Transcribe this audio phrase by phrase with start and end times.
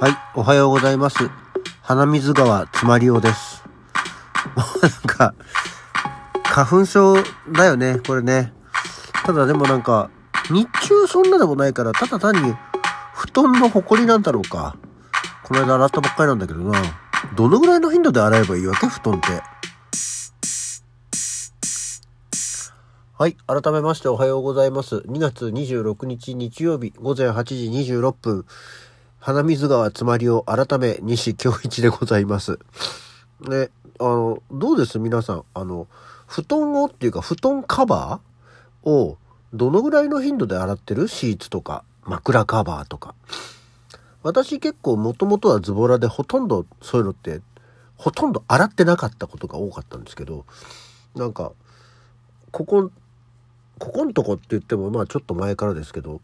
[0.00, 1.28] はい、おはようございます。
[1.82, 3.64] 鼻水川つまりおです。
[4.54, 5.34] もうなんか、
[6.44, 7.16] 花粉症
[7.52, 8.52] だよね、これね。
[9.26, 10.08] ただでもなんか、
[10.52, 12.54] 日中そんなでもないから、ただ単に
[13.12, 14.76] 布団の埃なんだろうか。
[15.42, 16.80] この間洗ったばっかりなんだけどな。
[17.34, 18.86] どのぐらいの頻度で洗えばいいわけ？
[18.86, 19.42] 布団って。
[23.14, 23.36] はい。
[23.48, 24.98] 改めましておはようございます。
[25.08, 28.46] 2月26日日曜日午前8時26分。
[29.20, 32.58] 鼻水川つまりを改め西京一でございます。
[33.40, 34.98] ね、あの、どうです？
[34.98, 35.44] 皆さん。
[35.54, 35.86] あの、
[36.26, 39.18] 布団をっていうか布団カバーを
[39.52, 41.08] どのぐらいの頻度で洗ってる？
[41.08, 43.14] シーツとか枕カバーとか。
[44.22, 47.40] 私結構もともとはズボラでほとんどそういうのって
[47.96, 50.44] ほとんど洗ってなかったことが多かったんですけど
[51.14, 51.52] なんか
[52.50, 52.90] ここ
[53.78, 56.20] ここんとこって言ってもまあちょっと前からですけど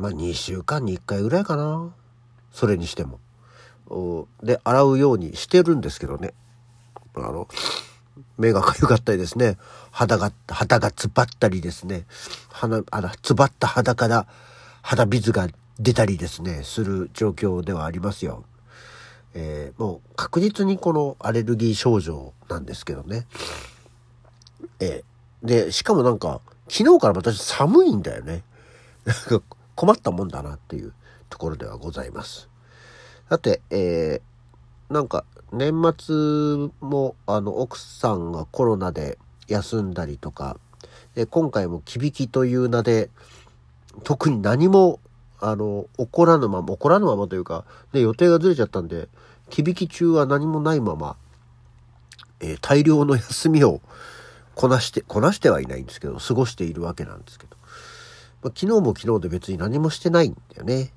[0.00, 1.92] まあ2週間に1回ぐらいかな
[2.52, 3.20] それにしても
[4.42, 6.32] で洗うようにしてるんですけどね
[7.14, 7.48] あの
[8.38, 9.56] 目がかゆかったりですね
[9.90, 12.06] 肌が肌がつばったりですね
[12.48, 14.26] 鼻あのつばった肌から
[14.82, 18.44] 肌水が出たりですねする状況ではありますよ。
[19.32, 23.26] えーもう確実にこのアレルギー症状なんですけどね。
[24.80, 25.10] えー
[25.42, 28.42] で、しかもなんか、昨日から私寒いんだよね。
[29.04, 29.42] なんか
[29.80, 30.92] 困ったもんだなっていう
[31.30, 32.50] ところではございます。
[33.30, 39.16] さて、えーなんか年末もあの奥さんがコロナで
[39.48, 40.58] 休んだりとか、
[41.14, 43.08] で今回もキビキという名で
[44.04, 45.00] 特に何も
[45.40, 49.08] あの起こらぬまま起こらぬままというか、ね、予定がずれちゃったんで
[49.48, 51.16] キビキ中は何もないまま、
[52.40, 53.80] えー大量の休みを
[54.54, 57.56] こなしてこなしてはいないんですけど過ごしているわけなんですけど、
[58.42, 60.92] まあ昨日も昨日で別に何もしてないんだよね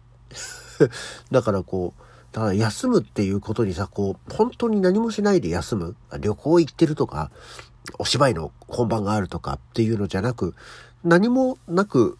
[1.31, 7.31] だからこうただ休むっていうことにさこう本当に何もしないで休む旅行行ってるとか
[7.99, 10.55] お芝居の本番があるとかっていうのじゃなく
[11.03, 12.17] 何もなく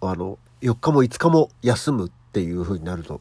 [0.00, 3.20] あの4日も5日も休むっていう風になると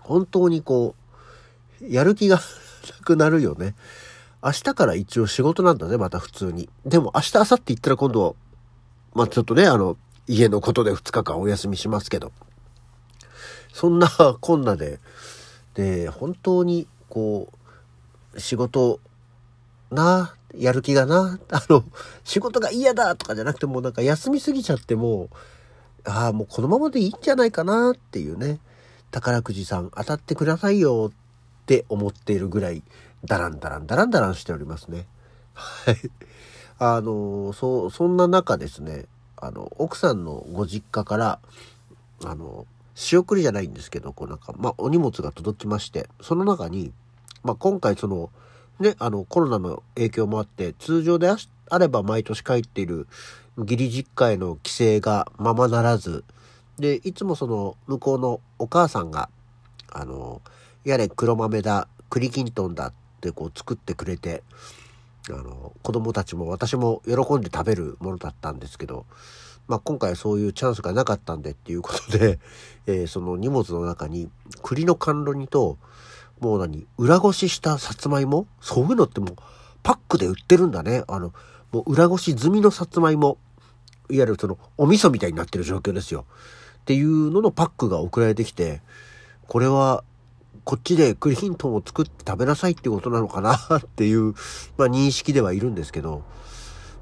[0.00, 2.42] 本当にこうやる気がな
[3.04, 3.74] くなるよね。
[4.42, 6.68] 明日から一応仕事なんだね、また普通に。
[6.86, 8.36] でも明日、明後日行ったら今度、
[9.14, 9.96] まあちょっとね、あの、
[10.30, 12.30] 家のことで2日間お休みしますけど。
[13.72, 14.08] そんな
[14.40, 15.00] こんなで、
[15.74, 17.48] で、本当に、こ
[18.34, 19.00] う、仕事、
[19.90, 21.82] な、やる気がな、あの、
[22.22, 25.28] 仕事が嫌だとかじゃなくてもうなんか休みすぎちゃってもう、
[26.04, 28.60] ああ、もうこのままでいいんじゃないかなっていうね。
[29.10, 32.84] 宝くじさん当たってくださいよって思っているぐらい、
[33.24, 35.08] ダランダランダランダランしておりますね。
[35.54, 35.96] はい。
[36.78, 39.06] あの、そ、そんな中ですね、
[39.40, 41.38] あの、奥さんのご実家から、
[42.24, 46.92] あの、仕送りじゃないんですけど、こうなんか、まあ、お荷物が届きまして、その中に、
[47.42, 48.30] まあ、今回その、
[48.78, 53.06] ね、あの、コロナの影響もあって、通常であれば毎年帰っている
[53.56, 56.24] 義理実家への帰省がままならず、
[56.78, 59.28] で、いつもその、向こうのお母さんが、
[59.90, 60.42] あの、
[60.84, 64.42] やれ黒豆だ、栗きんとんだってこう作ってくれて、
[65.28, 69.06] あの、子供たちも私も喜んで食べるものだったんですけど、
[69.68, 72.38] まあ今回はそういうチャンスがなかったんでっていうことで、
[72.86, 74.30] えーその荷物の中に
[74.62, 75.78] 栗の甘露煮と、
[76.40, 79.36] もう何、裏ごししたさつまいもそういうのってもう
[79.82, 81.04] パックで売ってるんだね。
[81.06, 81.32] あの、
[81.70, 83.38] もう裏ごし済みのさつまいも、
[84.08, 86.24] いわゆるそのお味噌みたいになってる状況ですよ。
[86.80, 88.82] っていうののパックが送られてきて、
[89.46, 90.02] これは
[90.70, 94.34] こっちでクリヒントンを作って食べなさいってことなのかなっていう、
[94.78, 96.22] まあ認識ではいるんですけど、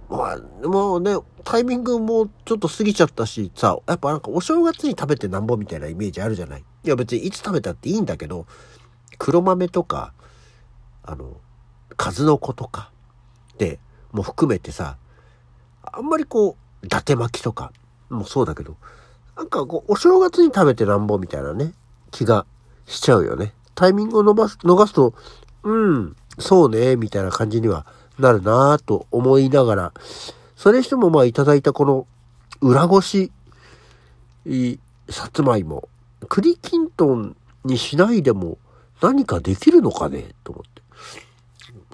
[0.09, 6.65] まあ、でもね、タイミングもちょっと過ぎちゃったし、さ、やっぱなんかお正月に食べてなんぼみたいなイメージあるじゃない？
[6.83, 8.47] いや別にいつ食べたっていいんだけど、
[9.19, 10.15] 黒豆とか、
[11.03, 11.37] あの、
[11.99, 12.91] 数の子とか、
[13.59, 13.81] で、
[14.13, 14.97] もう含めてさ、
[15.83, 17.75] あんまりこう、伊達巻きとか
[18.09, 18.79] もそうだけど、
[19.37, 21.75] なんかこう、お正月に食べてなんぼみたいなね、
[22.11, 22.47] 気が
[22.87, 23.53] しちゃうよね。
[23.79, 25.15] タイミングを伸ばす、逃すと、
[25.63, 27.87] うん、そうね、みたいな感じには
[28.19, 29.93] なるなぁと思いながら、
[30.57, 32.09] それにしてもまあいただいたこの
[32.61, 33.31] 裏ごし、
[35.09, 35.89] さつまいも、
[36.29, 38.59] 栗きんとんにしないでも
[39.01, 40.83] 何かできるのかねと思って。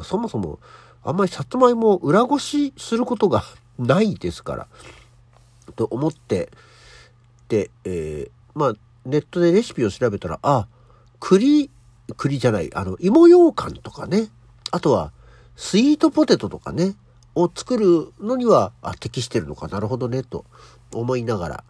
[0.02, 0.60] そもそも
[1.02, 3.44] あんまりさつまいも裏ごしすることが
[3.78, 4.66] ないですから。
[5.76, 6.50] と思って、
[7.50, 10.66] で、えーまあネットでレシピを調べたら、あ、
[11.20, 11.70] 栗、
[12.16, 14.28] 栗じゃない、あの、芋羊羹とかね、
[14.70, 15.12] あとは
[15.56, 16.96] スイートポテトとかね、
[17.34, 19.68] を作るのには、あ、適してるのか。
[19.68, 20.44] なるほどね、と
[20.92, 21.64] 思いながら。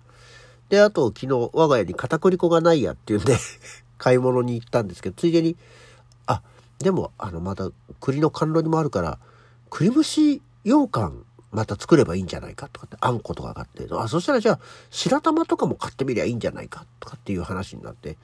[0.69, 3.37] で、あと昨日我が家に片栗粉がないやっていうんで、
[3.99, 5.57] 買い物に行ったんですけど、ついでに、
[6.27, 6.43] あ、
[6.79, 7.71] でも、あの、また
[8.01, 9.19] 栗の甘露煮もあるから、
[9.71, 14.59] 栗蒸し羊羹また作ればいいんじゃないかとかって、あんことか買って、あ、そしたらじゃあ、
[14.91, 18.19] 白玉とかも買ってみりゃいいんじゃないかとかっていう話になって、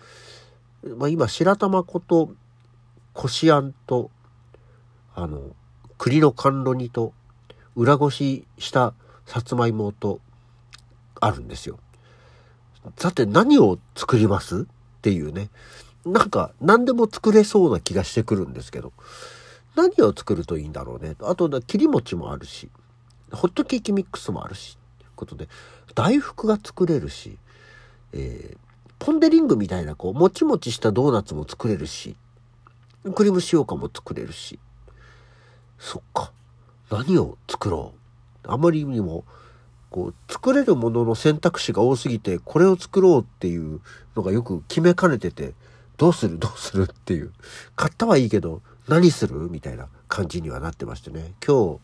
[0.82, 2.30] まあ今、白玉粉と、
[3.12, 4.10] こしあんと、
[5.14, 5.54] あの、
[5.98, 7.12] 栗の甘露煮と、
[7.76, 8.94] 裏ごしした
[9.26, 10.20] さつまいもと、
[11.20, 11.78] あるんですよ。
[12.96, 14.62] さて何を作ります？
[14.62, 14.64] っ
[15.02, 15.50] ていうね。
[16.06, 18.92] なんか何でも作れそうな気がしてくるんですけど。
[19.76, 21.14] 何を作るといいんだろうね。
[21.20, 22.68] あと、切り餅もあるし、
[23.30, 25.48] ホットケーキミックスもあるし、ということで、
[25.94, 27.38] 大福が作れるし、
[28.12, 28.58] えー、
[29.00, 32.14] ポンデリングみたいなこう、もちもちしたドーナツも作れるし、
[33.14, 34.60] クリーム塩かも作れるし、
[35.78, 36.30] そっか。
[36.90, 37.94] 何を作ろ
[38.44, 38.50] う。
[38.50, 39.24] あまりにも、
[39.88, 43.80] こう、作れるものの選択肢が多すぎて、これを作ろうっていう
[44.14, 45.54] のがよく決めかねてて、
[45.96, 47.32] どうするどうするっていう。
[47.76, 49.48] 買ったはいいけど、何する？
[49.50, 51.32] みたいな感じにはなってましてね。
[51.46, 51.80] 今日、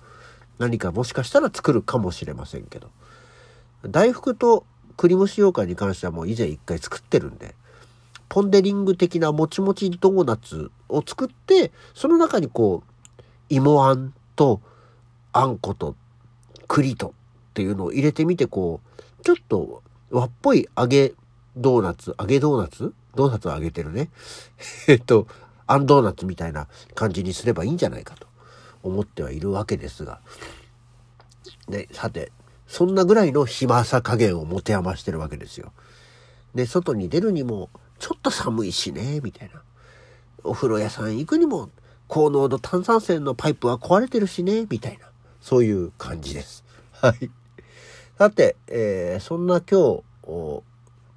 [0.59, 2.91] 何かもしかしたら作るかもしれませんけど。
[3.89, 4.67] 大福と
[4.97, 7.55] 栗蒸し羊羹に関してはもう以前一回作ってるんで、
[8.29, 14.61] ポンデリング的なもちもちドーナツを作って、その中にこう、芋あんと
[15.33, 15.95] あんこと
[16.67, 17.13] 栗とっ
[17.55, 21.13] ていうのを入れてみて、こう、ちょっと和っぽい揚げ
[21.57, 22.93] ドーナツ、揚げドーナツ？
[23.15, 24.11] ドーナツを揚げてるね。
[24.89, 25.27] えっと、
[25.67, 28.27] あんドーナツみたいな感じにすればいいんじゃないかと
[28.83, 30.21] 思ってはいるわけですが。
[31.69, 32.31] で、さて、
[32.67, 35.73] そんなぐらいの暇さ加減を持て余してるわけですよ。
[36.55, 39.63] で、外に出るにも、ちょっと寒いしね、みたいな。
[40.43, 41.71] お風呂屋さん行くにも、
[42.09, 45.07] 高濃度炭酸泉のパイプは壊れてるしね、みたいな。
[45.41, 46.65] そういう感じです。
[46.93, 47.31] はい。
[48.19, 50.63] さて、えー、そんな今日、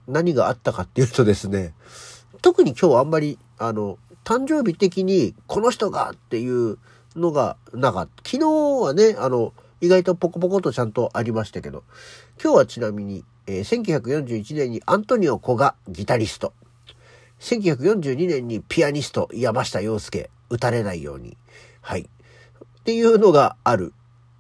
[0.08, 1.74] 何があったかっていうとですね、
[2.42, 6.78] 特に今日あんまり、あの、誕生日的にこの人がっていう
[7.16, 8.30] のがなかった。
[8.30, 8.50] 昨日
[8.84, 11.84] はね、あの、意外とポコポコとちゃんとありましたけど、
[12.42, 16.54] 今日はちなみに、えー、1941年にアントニオ・コがギタリスト。
[17.40, 21.38] 1942年にピアニスト山下洋介、打たれないように。
[21.82, 22.02] はい。
[22.02, 23.94] っていうのがある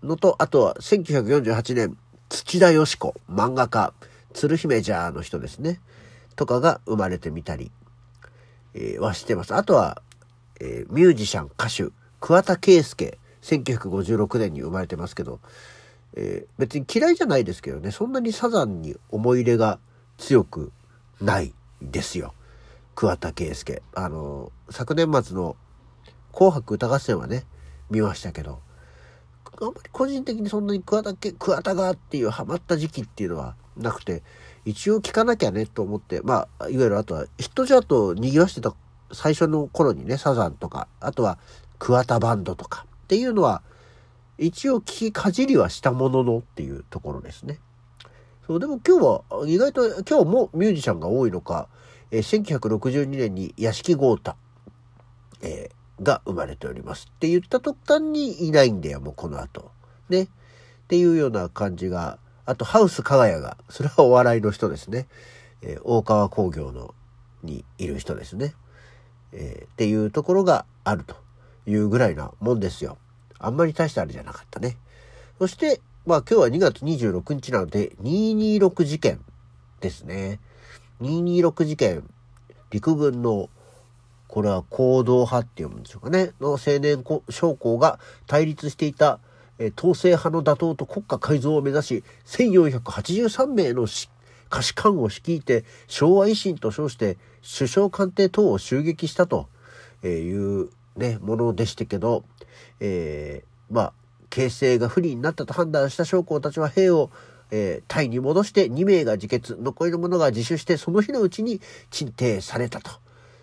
[0.04, 1.98] のと、あとは1948年、
[2.30, 3.94] 土田よし子、漫画家、
[4.34, 5.80] 鶴姫ジャーの人ですね。
[6.36, 7.72] とかが生まれてみたり、
[8.74, 9.54] えー、はしてます。
[9.56, 10.02] あとは、
[10.62, 15.40] えー、ミュージシャン、歌手、桑田佳祐、1956年に生まれてますけど、
[16.16, 19.80] えー、別に嫌いじゃないですけどね、そんなにサザンに思い入れが
[20.18, 20.72] 強く
[21.22, 22.34] ないですよ。
[22.96, 23.82] 桑田佳祐。
[23.96, 25.56] あの、昨年末の
[26.34, 27.46] 紅白歌合戦はね、
[27.90, 28.60] 見ましたけど、
[29.62, 34.24] あんまり個人的にそんなに桑田桑田がっていうハマった時期っていうのはなくて、
[34.66, 38.74] 一応聞かなきゃねと思って、まあ、いわゆるあとはヒットチャートを賑わしてた
[39.12, 41.40] 最初の頃にね、サザンとか、あとは
[41.78, 43.64] 桑田バンドとかっていうのは、
[44.38, 47.60] 一応聞きかじりはしたもののっていうところですね。
[48.46, 51.70] そう、でも今日は意外と今日もミュージシャンが多いのか、
[52.12, 54.36] えー、1962年に屋敷豪太、
[55.42, 59.72] えー、が生まれておりますって言った途端にいないんだよ、もうこの後。
[60.08, 60.24] ね。
[60.24, 60.28] っ
[60.88, 65.08] ていうような感じがあと、ハウス加賀谷が、それはお笑いの人ですね。
[65.64, 66.94] えー、大川工業の、
[67.42, 68.54] にいる人ですね。
[69.32, 71.16] え、っていうところがあると
[71.70, 72.98] いうぐらいなもんですよ。
[73.38, 74.78] あんまり大したあれじゃなかったね。
[75.38, 79.20] そして、まあ今日は2月26日なので、226事件
[79.80, 80.40] ですね。
[81.02, 82.04] 226事件、
[82.72, 83.50] 陸軍の、
[84.28, 89.20] これは行動派って読むんでしょうかね、の青年将校が対立していた
[89.60, 94.10] え統制派の打倒と国家改造を目指し、1483名の下
[94.62, 97.18] 士官を率いて、昭和維新と称して、
[97.58, 99.50] 首相官邸等を襲撃したと
[100.04, 102.24] いうね、ものでしたけど、
[102.80, 103.94] えー、まあ、
[104.30, 107.10] 形勢が不利になったと判断した将校たちは兵を、
[107.50, 112.92] えー、タイに戻して2名が自決、残りの者が自首して、その日のうちに鎮定されたと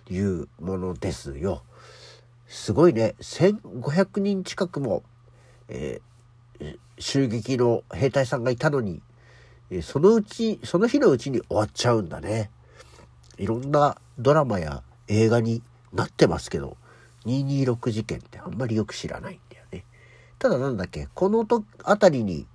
[0.09, 1.63] いうものですよ。
[2.47, 3.17] すごいね。
[3.21, 5.03] 1500人近くも
[5.69, 9.03] えー、襲撃の兵隊さんがいたのに、
[9.83, 12.51] そのうち、その日のうちに終わっちゃうんだね。
[13.37, 16.77] いろんなドラマや映画になってますけど、
[17.27, 19.85] 226事件ってあんまりよく知らないんだよね。
[20.39, 22.47] ただなんだっけ、このとあたりに、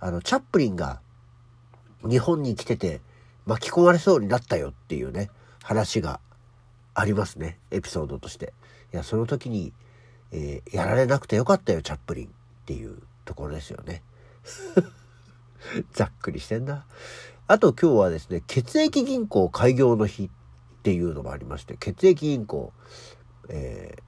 [0.00, 1.00] あの、チャップリンが
[2.08, 3.00] 日本に来てて
[3.46, 5.30] 巻き込まれそうになったよっていうね、
[5.62, 6.20] 話が
[6.94, 7.58] ありますね。
[7.70, 8.52] エピソードとして。
[8.92, 9.72] いや、その時に、
[10.30, 12.26] えー、やられなくてよかったよ、チャップリン。
[12.62, 14.02] っていうところですよね。
[15.92, 16.86] ざっくりしてんな。
[17.48, 20.30] あと今日はですね、血液銀行開業の日っ
[20.82, 22.72] ていうのもありまして、血液銀行、
[23.48, 24.02] えー、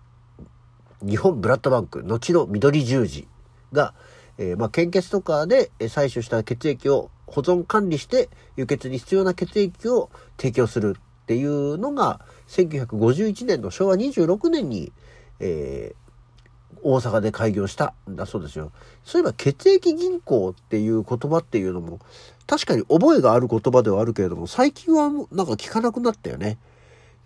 [1.07, 3.29] 日本ブラッドバンク、後の緑十字
[3.73, 3.95] が、
[4.39, 14.93] えー、まあ、献血とかで採取した血液を保存管理して輸血に必要な血液を提供するっていうのが1951年の昭和26年に、
[15.41, 18.73] えー、大阪で開業したんだそうですよ。
[19.05, 21.99] そういえば血液銀行っていう言葉っていうのも
[22.47, 26.59] 確かに覚えがある言葉ではあるけれども最近はなんか聞かなくなったよね。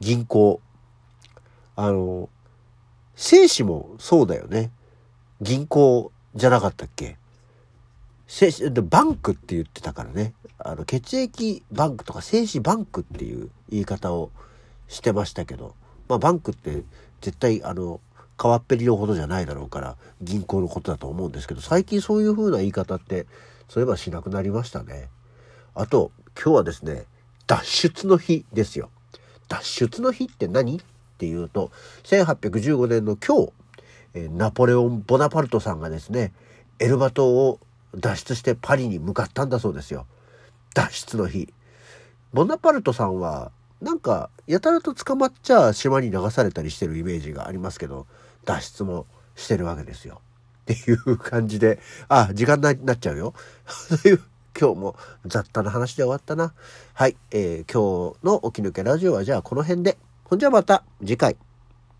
[0.00, 0.60] 銀行。
[1.74, 2.28] あの、
[3.20, 4.70] 生死もそうだよね。
[5.40, 7.18] 銀行じゃなかったっけ？
[8.70, 10.34] でバンクって言ってたからね。
[10.56, 14.30] あの、血液バンクとか精子バンクっていう言い方を
[14.86, 15.74] してましたけど、
[16.08, 16.84] まあバンクって
[17.20, 18.00] 絶対あの、
[18.36, 23.26] 川っぺりのことじゃないだろうから銀行のことだと思うんですけど、最近そういう風な言い方って
[23.68, 25.08] そういえばしなくなりましたね。
[25.74, 27.06] あと、今日はですね、
[27.48, 28.90] 脱出の日ですよ。
[29.48, 30.80] 脱出の日って何？
[31.18, 31.72] っていうと、
[32.04, 33.52] 1815年の今日、
[34.14, 36.32] えナポレオン・ボナパルトさんがですね、
[36.78, 37.58] エルバ島を
[37.96, 40.06] 脱出してパリに向かったんだそうですよ。
[40.74, 41.52] 脱出の日。
[42.32, 48.06] ボナパルトさんは、なんか、やたらと捕まっちゃ島に流されたりしてるイメージがありますけど、
[48.44, 50.20] 脱出もしてるわけですよ。
[50.62, 53.34] っていう感じで、あ、時間になっちゃうよ。
[54.02, 54.22] という
[54.58, 56.52] 今日も雑多な話で終わったな。
[56.94, 59.96] はい、えー、今日の起き抜けラジオはじゃあこの辺で。
[60.28, 61.36] ほんじゃまた次回。